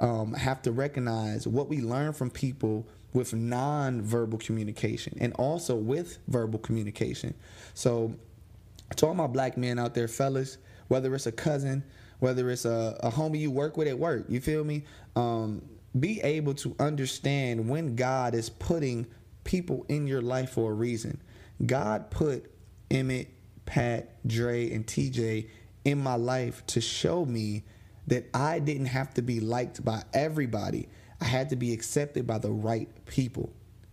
um, 0.00 0.34
have 0.34 0.62
to 0.62 0.72
recognize 0.72 1.46
what 1.46 1.68
we 1.68 1.80
learn 1.80 2.12
from 2.12 2.30
people 2.30 2.86
with 3.12 3.32
non-verbal 3.32 4.38
communication 4.38 5.16
and 5.20 5.32
also 5.34 5.74
with 5.74 6.18
verbal 6.28 6.58
communication. 6.58 7.34
So 7.74 8.14
to 8.96 9.06
all 9.06 9.14
my 9.14 9.26
black 9.26 9.56
men 9.56 9.78
out 9.78 9.94
there, 9.94 10.08
fellas, 10.08 10.58
whether 10.88 11.14
it's 11.14 11.26
a 11.26 11.32
cousin, 11.32 11.82
whether 12.18 12.50
it's 12.50 12.64
a, 12.64 12.96
a 13.00 13.10
homie 13.10 13.40
you 13.40 13.50
work 13.50 13.76
with 13.76 13.88
at 13.88 13.98
work, 13.98 14.26
you 14.28 14.40
feel 14.40 14.64
me? 14.64 14.84
Um, 15.16 15.62
be 15.98 16.20
able 16.20 16.54
to 16.54 16.76
understand 16.78 17.68
when 17.68 17.96
God 17.96 18.34
is 18.34 18.50
putting 18.50 19.06
people 19.44 19.86
in 19.88 20.06
your 20.06 20.20
life 20.20 20.50
for 20.50 20.72
a 20.72 20.74
reason. 20.74 21.22
God 21.64 22.10
put 22.10 22.50
Emmett, 22.90 23.28
Pat, 23.64 24.26
Dre, 24.26 24.70
and 24.72 24.86
TJ 24.86 25.48
in 25.84 25.98
my 25.98 26.16
life 26.16 26.66
to 26.66 26.80
show 26.80 27.24
me 27.24 27.64
that 28.06 28.28
I 28.34 28.58
didn't 28.58 28.86
have 28.86 29.14
to 29.14 29.22
be 29.22 29.40
liked 29.40 29.84
by 29.84 30.02
everybody. 30.12 30.88
I 31.20 31.24
had 31.24 31.50
to 31.50 31.56
be 31.56 31.72
accepted 31.72 32.26
by 32.26 32.38
the 32.38 32.50
right 32.50 32.88
people. 33.06 33.52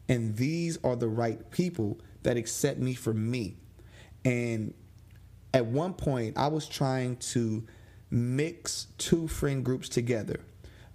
And 0.10 0.36
these 0.36 0.78
are 0.84 0.96
the 0.96 1.08
right 1.08 1.50
people 1.52 2.00
that 2.24 2.38
accept 2.38 2.80
me 2.80 2.94
for 2.94 3.14
me. 3.14 3.58
And 4.26 4.74
at 5.54 5.66
one 5.66 5.94
point, 5.94 6.38
I 6.38 6.48
was 6.48 6.68
trying 6.68 7.18
to 7.18 7.64
mix 8.10 8.88
two 8.98 9.28
friend 9.28 9.66
groups 9.66 9.90
together 9.90 10.40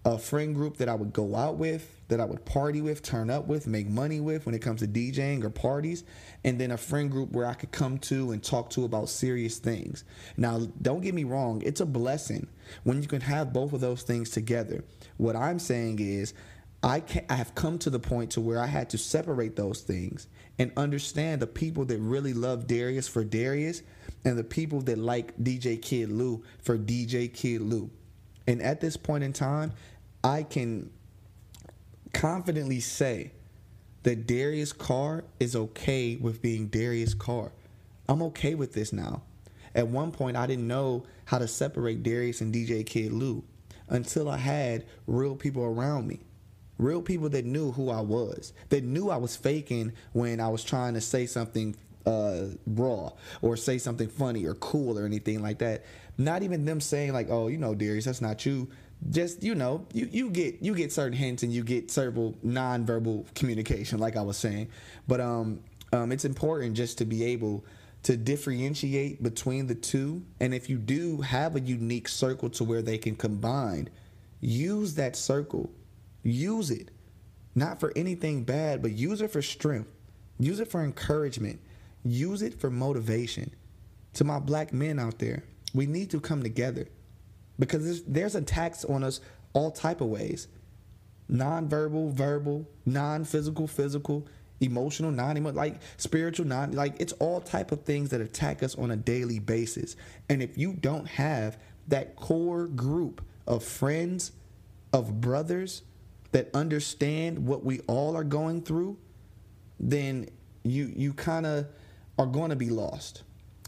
a 0.04 0.16
friend 0.16 0.54
group 0.54 0.78
that 0.78 0.88
I 0.88 0.94
would 0.94 1.12
go 1.12 1.34
out 1.34 1.56
with, 1.56 1.97
that 2.08 2.20
I 2.20 2.24
would 2.24 2.44
party 2.44 2.80
with, 2.80 3.02
turn 3.02 3.30
up 3.30 3.46
with, 3.46 3.66
make 3.66 3.88
money 3.88 4.20
with 4.20 4.46
when 4.46 4.54
it 4.54 4.60
comes 4.60 4.80
to 4.80 4.88
DJing 4.88 5.44
or 5.44 5.50
parties, 5.50 6.04
and 6.44 6.58
then 6.58 6.70
a 6.70 6.76
friend 6.76 7.10
group 7.10 7.32
where 7.32 7.46
I 7.46 7.54
could 7.54 7.70
come 7.70 7.98
to 7.98 8.32
and 8.32 8.42
talk 8.42 8.70
to 8.70 8.84
about 8.84 9.08
serious 9.08 9.58
things. 9.58 10.04
Now, 10.36 10.66
don't 10.80 11.02
get 11.02 11.14
me 11.14 11.24
wrong, 11.24 11.62
it's 11.64 11.80
a 11.80 11.86
blessing 11.86 12.48
when 12.84 13.02
you 13.02 13.08
can 13.08 13.20
have 13.20 13.52
both 13.52 13.72
of 13.72 13.80
those 13.80 14.02
things 14.02 14.30
together. 14.30 14.84
What 15.18 15.36
I'm 15.36 15.58
saying 15.58 15.98
is, 16.00 16.34
I 16.82 17.00
can 17.00 17.24
I 17.28 17.34
have 17.34 17.56
come 17.56 17.78
to 17.80 17.90
the 17.90 17.98
point 17.98 18.30
to 18.32 18.40
where 18.40 18.60
I 18.60 18.66
had 18.66 18.90
to 18.90 18.98
separate 18.98 19.56
those 19.56 19.80
things 19.80 20.28
and 20.60 20.70
understand 20.76 21.42
the 21.42 21.46
people 21.46 21.84
that 21.86 21.98
really 21.98 22.32
love 22.32 22.68
Darius 22.68 23.08
for 23.08 23.24
Darius 23.24 23.82
and 24.24 24.38
the 24.38 24.44
people 24.44 24.80
that 24.82 24.96
like 24.96 25.36
DJ 25.38 25.80
Kid 25.80 26.10
Lou 26.10 26.44
for 26.62 26.78
DJ 26.78 27.32
Kid 27.32 27.62
Lou. 27.62 27.90
And 28.46 28.62
at 28.62 28.80
this 28.80 28.96
point 28.96 29.24
in 29.24 29.32
time, 29.32 29.72
I 30.22 30.44
can 30.44 30.90
confidently 32.18 32.80
say 32.80 33.30
that 34.02 34.26
Darius 34.26 34.72
Carr 34.72 35.22
is 35.38 35.54
okay 35.54 36.16
with 36.16 36.42
being 36.42 36.66
Darius 36.66 37.14
Carr. 37.14 37.52
I'm 38.08 38.22
okay 38.22 38.56
with 38.56 38.72
this 38.72 38.92
now. 38.92 39.22
At 39.72 39.86
one 39.86 40.10
point, 40.10 40.36
I 40.36 40.48
didn't 40.48 40.66
know 40.66 41.06
how 41.26 41.38
to 41.38 41.46
separate 41.46 42.02
Darius 42.02 42.40
and 42.40 42.52
DJ 42.52 42.84
Kid 42.84 43.12
Lou 43.12 43.44
until 43.88 44.28
I 44.28 44.36
had 44.36 44.84
real 45.06 45.36
people 45.36 45.62
around 45.62 46.08
me. 46.08 46.18
Real 46.76 47.02
people 47.02 47.28
that 47.28 47.44
knew 47.44 47.70
who 47.70 47.88
I 47.88 48.00
was, 48.00 48.52
that 48.70 48.82
knew 48.82 49.10
I 49.10 49.16
was 49.16 49.36
faking 49.36 49.92
when 50.12 50.40
I 50.40 50.48
was 50.48 50.64
trying 50.64 50.94
to 50.94 51.00
say 51.00 51.24
something 51.24 51.76
uh, 52.04 52.46
raw 52.66 53.12
or 53.42 53.56
say 53.56 53.78
something 53.78 54.08
funny 54.08 54.44
or 54.44 54.54
cool 54.54 54.98
or 54.98 55.04
anything 55.06 55.40
like 55.40 55.58
that. 55.58 55.84
Not 56.18 56.42
even 56.42 56.64
them 56.64 56.80
saying 56.80 57.12
like, 57.12 57.28
"Oh, 57.30 57.46
you 57.46 57.58
know, 57.58 57.74
Darius, 57.74 58.04
that's 58.04 58.20
not 58.20 58.44
you." 58.44 58.68
Just 59.10 59.42
you 59.44 59.54
know, 59.54 59.86
you 59.92 60.08
you 60.10 60.30
get 60.30 60.60
you 60.60 60.74
get 60.74 60.92
certain 60.92 61.16
hints 61.16 61.44
and 61.44 61.52
you 61.52 61.62
get 61.62 61.90
verbal 61.90 62.36
non-verbal 62.42 63.26
communication, 63.34 63.98
like 63.98 64.16
I 64.16 64.22
was 64.22 64.36
saying. 64.36 64.68
But 65.06 65.20
um, 65.20 65.60
um, 65.92 66.10
it's 66.10 66.24
important 66.24 66.76
just 66.76 66.98
to 66.98 67.04
be 67.04 67.24
able 67.24 67.64
to 68.02 68.16
differentiate 68.16 69.22
between 69.22 69.66
the 69.66 69.74
two. 69.74 70.24
And 70.40 70.54
if 70.54 70.68
you 70.68 70.78
do 70.78 71.20
have 71.20 71.56
a 71.56 71.60
unique 71.60 72.08
circle 72.08 72.50
to 72.50 72.64
where 72.64 72.82
they 72.82 72.98
can 72.98 73.16
combine, 73.16 73.88
use 74.40 74.94
that 74.94 75.16
circle. 75.16 75.70
Use 76.22 76.70
it. 76.70 76.90
Not 77.54 77.80
for 77.80 77.92
anything 77.96 78.44
bad, 78.44 78.82
but 78.82 78.92
use 78.92 79.20
it 79.20 79.30
for 79.30 79.42
strength. 79.42 79.90
Use 80.38 80.60
it 80.60 80.70
for 80.70 80.82
encouragement. 80.82 81.60
Use 82.04 82.42
it 82.42 82.60
for 82.60 82.70
motivation. 82.70 83.54
To 84.14 84.24
my 84.24 84.38
black 84.38 84.72
men 84.72 84.98
out 84.98 85.18
there, 85.18 85.44
we 85.74 85.86
need 85.86 86.10
to 86.10 86.20
come 86.20 86.42
together. 86.42 86.88
Because 87.58 87.84
there's, 87.84 88.02
there's 88.02 88.34
attacks 88.34 88.84
on 88.84 89.02
us 89.02 89.20
all 89.52 89.70
type 89.70 90.00
of 90.00 90.08
ways. 90.08 90.48
Non-verbal 91.28 92.10
verbal 92.12 92.66
non-physical 92.86 93.66
physical 93.66 94.26
emotional 94.60 95.10
non-emotional 95.10 95.56
like 95.56 95.80
spiritual 95.98 96.46
non 96.46 96.72
like 96.72 96.98
it's 96.98 97.12
all 97.14 97.40
type 97.40 97.70
of 97.70 97.82
things 97.82 98.10
that 98.10 98.20
attack 98.20 98.62
us 98.62 98.74
on 98.76 98.90
a 98.90 98.96
daily 98.96 99.38
basis. 99.38 99.94
And 100.28 100.42
if 100.42 100.56
you 100.56 100.72
don't 100.72 101.06
have 101.06 101.58
that 101.88 102.16
core 102.16 102.66
group 102.66 103.22
of 103.46 103.62
friends 103.62 104.32
of 104.92 105.20
brothers 105.20 105.82
that 106.32 106.50
understand 106.54 107.46
what 107.46 107.64
we 107.64 107.80
all 107.80 108.16
are 108.16 108.24
going 108.24 108.62
through 108.62 108.96
then 109.78 110.28
you 110.64 110.92
you 110.96 111.12
kind 111.12 111.46
of 111.46 111.66
are 112.18 112.26
going 112.26 112.50
to 112.50 112.56
be 112.56 112.70
lost 112.70 113.22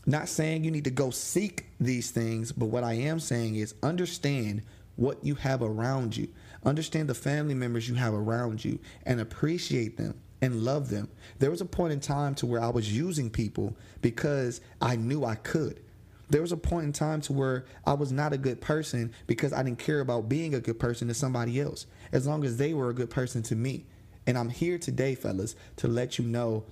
not 0.07 0.29
saying 0.29 0.65
you 0.65 0.71
need 0.71 0.85
to 0.85 0.91
go 0.91 1.11
seek 1.11 1.67
these 1.79 2.11
things, 2.11 2.53
but 2.53 2.67
what 2.67 2.85
I 2.85 2.95
am 2.95 3.21
saying 3.21 3.57
is 3.57 3.75
understand 3.83 4.63
what 4.97 5.25
you 5.25 5.35
have 5.37 5.63
around 5.63 6.17
you. 6.17 6.29
Understand 6.65 7.09
the 7.09 7.15
family 7.15 7.55
members 7.55 7.89
you 7.89 7.95
have 7.95 8.15
around 8.15 8.65
you 8.65 8.79
and 9.07 9.21
appreciate 9.21 9.97
them 9.97 10.21
and 10.43 10.63
love 10.65 10.91
them. 10.91 11.09
There 11.39 11.51
was 11.51 11.61
a 11.61 11.67
point 11.67 11.93
in 11.93 12.01
time 12.01 12.35
to 12.37 12.47
where 12.47 12.63
I 12.63 12.69
was 12.69 12.95
using 12.95 13.31
people 13.31 13.77
because 14.01 14.61
I 14.81 14.97
knew 14.97 15.25
I 15.25 15.37
could. 15.37 15.81
There 16.29 16.43
was 16.43 16.53
a 16.53 16.57
point 16.57 16.85
in 16.87 16.93
time 16.93 17.21
to 17.23 17.33
where 17.33 17.65
I 17.85 17.95
was 17.95 18.13
not 18.13 18.33
a 18.33 18.39
good 18.39 18.61
person 18.61 19.13
because 19.27 19.53
I 19.53 19.63
didn't 19.63 19.81
care 19.81 20.01
about 20.01 20.29
being 20.29 20.55
a 20.55 20.61
good 20.61 20.79
person 20.79 21.09
to 21.09 21.15
somebody 21.15 21.61
else, 21.61 21.87
as 22.13 22.27
long 22.27 22.45
as 22.45 22.57
they 22.57 22.73
were 22.73 22.89
a 22.89 22.95
good 22.95 23.11
person 23.11 23.43
to 23.45 23.57
me. 23.57 23.87
And 24.27 24.39
I'm 24.39 24.49
here 24.49 24.79
today, 24.79 25.15
fellas, 25.15 25.57
to 25.77 25.89
let 25.89 26.19
you 26.19 26.25
know 26.25 26.65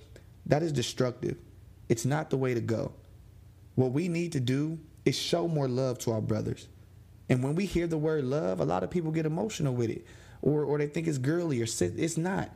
that 0.45 0.63
is 0.63 0.71
destructive. 0.71 1.37
It's 1.89 2.05
not 2.05 2.29
the 2.29 2.37
way 2.37 2.53
to 2.53 2.61
go. 2.61 2.93
What 3.79 3.93
we 3.93 4.09
need 4.09 4.33
to 4.33 4.41
do 4.41 4.77
is 5.05 5.17
show 5.17 5.47
more 5.47 5.69
love 5.69 5.99
to 5.99 6.11
our 6.11 6.19
brothers. 6.19 6.67
And 7.29 7.41
when 7.41 7.55
we 7.55 7.65
hear 7.65 7.87
the 7.87 7.97
word 7.97 8.25
love, 8.25 8.59
a 8.59 8.65
lot 8.65 8.83
of 8.83 8.89
people 8.89 9.09
get 9.09 9.25
emotional 9.25 9.73
with 9.73 9.89
it, 9.89 10.05
or 10.41 10.65
or 10.65 10.77
they 10.77 10.87
think 10.87 11.07
it's 11.07 11.17
girly 11.17 11.61
or. 11.61 11.65
It's 11.79 12.17
not. 12.17 12.49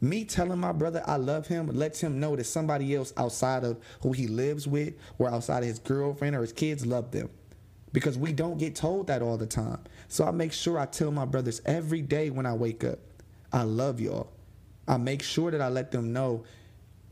Me 0.00 0.24
telling 0.24 0.58
my 0.58 0.72
brother 0.72 1.00
I 1.06 1.14
love 1.14 1.46
him 1.46 1.68
lets 1.68 2.00
him 2.00 2.18
know 2.18 2.34
that 2.34 2.42
somebody 2.42 2.92
else 2.92 3.12
outside 3.16 3.62
of 3.62 3.78
who 4.00 4.10
he 4.10 4.26
lives 4.26 4.66
with, 4.66 4.94
or 5.16 5.30
outside 5.30 5.58
of 5.58 5.68
his 5.68 5.78
girlfriend 5.78 6.34
or 6.34 6.40
his 6.40 6.52
kids, 6.52 6.84
love 6.84 7.12
them. 7.12 7.30
Because 7.92 8.18
we 8.18 8.32
don't 8.32 8.58
get 8.58 8.74
told 8.74 9.06
that 9.06 9.22
all 9.22 9.36
the 9.36 9.46
time. 9.46 9.78
So 10.08 10.24
I 10.24 10.32
make 10.32 10.52
sure 10.52 10.76
I 10.80 10.86
tell 10.86 11.12
my 11.12 11.24
brothers 11.24 11.62
every 11.64 12.02
day 12.02 12.30
when 12.30 12.46
I 12.46 12.54
wake 12.54 12.82
up, 12.82 12.98
I 13.52 13.62
love 13.62 14.00
y'all. 14.00 14.32
I 14.88 14.96
make 14.96 15.22
sure 15.22 15.52
that 15.52 15.60
I 15.60 15.68
let 15.68 15.92
them 15.92 16.12
know 16.12 16.42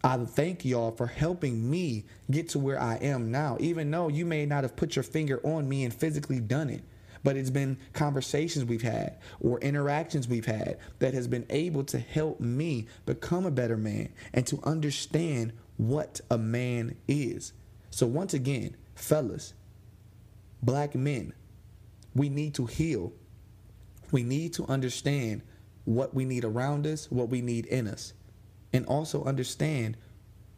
I 0.05 0.17
thank 0.19 0.65
y'all 0.65 0.91
for 0.91 1.07
helping 1.07 1.71
me 1.71 2.05
get 2.31 2.49
to 2.51 2.59
where 2.59 2.81
I 2.81 2.97
am 2.97 3.31
now, 3.31 3.57
even 3.61 3.91
though 3.91 4.09
you 4.09 4.27
may 4.27 4.45
not 4.47 4.65
have 4.65 4.75
put 4.75 4.97
your 4.97 5.05
finger 5.05 5.41
on 5.45 5.69
me 5.69 5.85
and 5.85 5.95
physically 5.95 6.41
done 6.41 6.71
it. 6.71 6.83
But 7.25 7.37
it's 7.37 7.51
been 7.51 7.79
conversations 7.93 8.65
we've 8.65 8.83
had 8.83 9.19
or 9.39 9.61
interactions 9.61 10.27
we've 10.27 10.45
had 10.45 10.79
that 10.99 11.15
has 11.15 11.29
been 11.29 11.47
able 11.51 11.85
to 11.85 12.01
help 12.01 12.41
me 12.41 12.89
become 13.07 13.47
a 13.47 13.51
better 13.53 13.77
man 13.77 14.09
and 14.33 14.45
to 14.49 14.59
understand 14.65 15.53
what 15.77 16.21
a 16.31 16.39
man 16.39 16.97
is. 17.07 17.53
So, 17.91 18.07
once 18.07 18.35
again, 18.35 18.77
fellas, 18.97 19.55
black 20.63 20.97
men, 20.97 21.33
we 22.15 22.29
need 22.29 22.55
to 22.55 22.67
heal. 22.67 23.13
We 24.11 24.25
need 24.25 24.55
to 24.55 24.65
understand 24.65 25.43
what 25.85 26.15
we 26.15 26.25
need 26.25 26.45
around 26.45 26.89
us, 26.89 27.09
what 27.11 27.29
we 27.29 27.41
need 27.41 27.67
in 27.67 27.87
us, 27.87 28.15
and 28.73 28.87
also 28.87 29.25
understand 29.25 29.97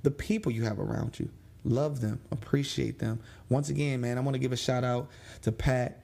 the 0.02 0.10
people 0.10 0.52
you 0.52 0.64
have 0.64 0.78
around 0.78 1.18
you. 1.18 1.28
Love 1.64 2.00
them, 2.00 2.20
appreciate 2.30 2.98
them. 2.98 3.18
Once 3.48 3.70
again, 3.70 4.00
man, 4.00 4.18
I 4.18 4.20
want 4.20 4.34
to 4.34 4.38
give 4.38 4.52
a 4.52 4.56
shout 4.56 4.84
out 4.84 5.08
to 5.42 5.52
Pat, 5.52 6.00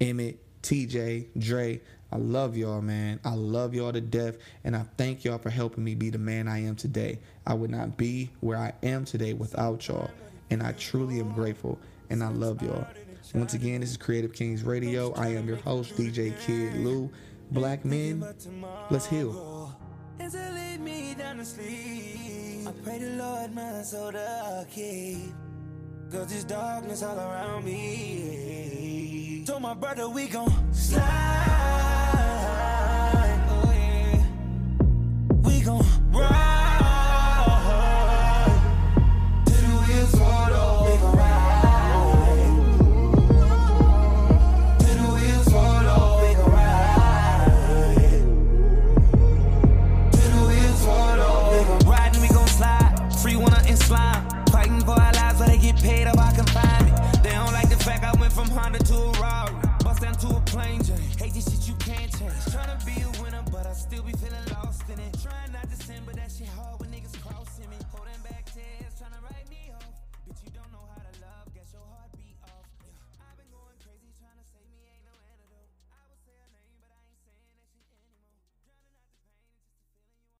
Emmett, 0.00 0.38
TJ, 0.62 1.26
Dre. 1.38 1.80
I 2.12 2.16
love 2.16 2.56
y'all, 2.56 2.80
man. 2.80 3.20
I 3.24 3.34
love 3.34 3.74
y'all 3.74 3.92
to 3.92 4.00
death, 4.00 4.36
and 4.64 4.76
I 4.76 4.84
thank 4.96 5.24
y'all 5.24 5.38
for 5.38 5.50
helping 5.50 5.84
me 5.84 5.94
be 5.94 6.10
the 6.10 6.18
man 6.18 6.48
I 6.48 6.62
am 6.62 6.76
today. 6.76 7.18
I 7.46 7.54
would 7.54 7.70
not 7.70 7.96
be 7.96 8.30
where 8.40 8.58
I 8.58 8.72
am 8.82 9.04
today 9.04 9.32
without 9.32 9.86
y'all, 9.88 10.10
and 10.50 10.62
I 10.62 10.72
truly 10.72 11.20
am 11.20 11.32
grateful, 11.32 11.78
and 12.08 12.22
I 12.22 12.28
love 12.28 12.62
y'all. 12.62 12.86
Once 13.34 13.54
again, 13.54 13.80
this 13.80 13.90
is 13.90 13.96
Creative 13.96 14.32
Kings 14.32 14.64
Radio. 14.64 15.12
I 15.14 15.28
am 15.34 15.46
your 15.46 15.58
host, 15.58 15.96
DJ 15.96 16.38
Kid 16.40 16.74
Lou. 16.76 17.10
Black 17.52 17.84
men, 17.84 18.24
let's 18.90 19.06
heal. 19.06 19.76
And 20.20 20.30
to 20.32 20.52
lead 20.52 20.80
me 20.80 21.14
down 21.14 21.38
to 21.38 21.44
sleep. 21.46 22.68
I 22.68 22.72
pray 22.84 22.98
the 22.98 23.10
Lord 23.16 23.54
my 23.54 23.80
soul 23.80 24.12
to 24.12 24.66
keep. 24.70 25.32
Cause 26.12 26.26
there's 26.26 26.44
darkness 26.44 27.02
all 27.02 27.18
around 27.18 27.64
me. 27.64 29.44
Told 29.46 29.62
my 29.62 29.72
brother 29.72 30.10
we 30.10 30.28
gon' 30.28 30.74
slide. 30.74 31.89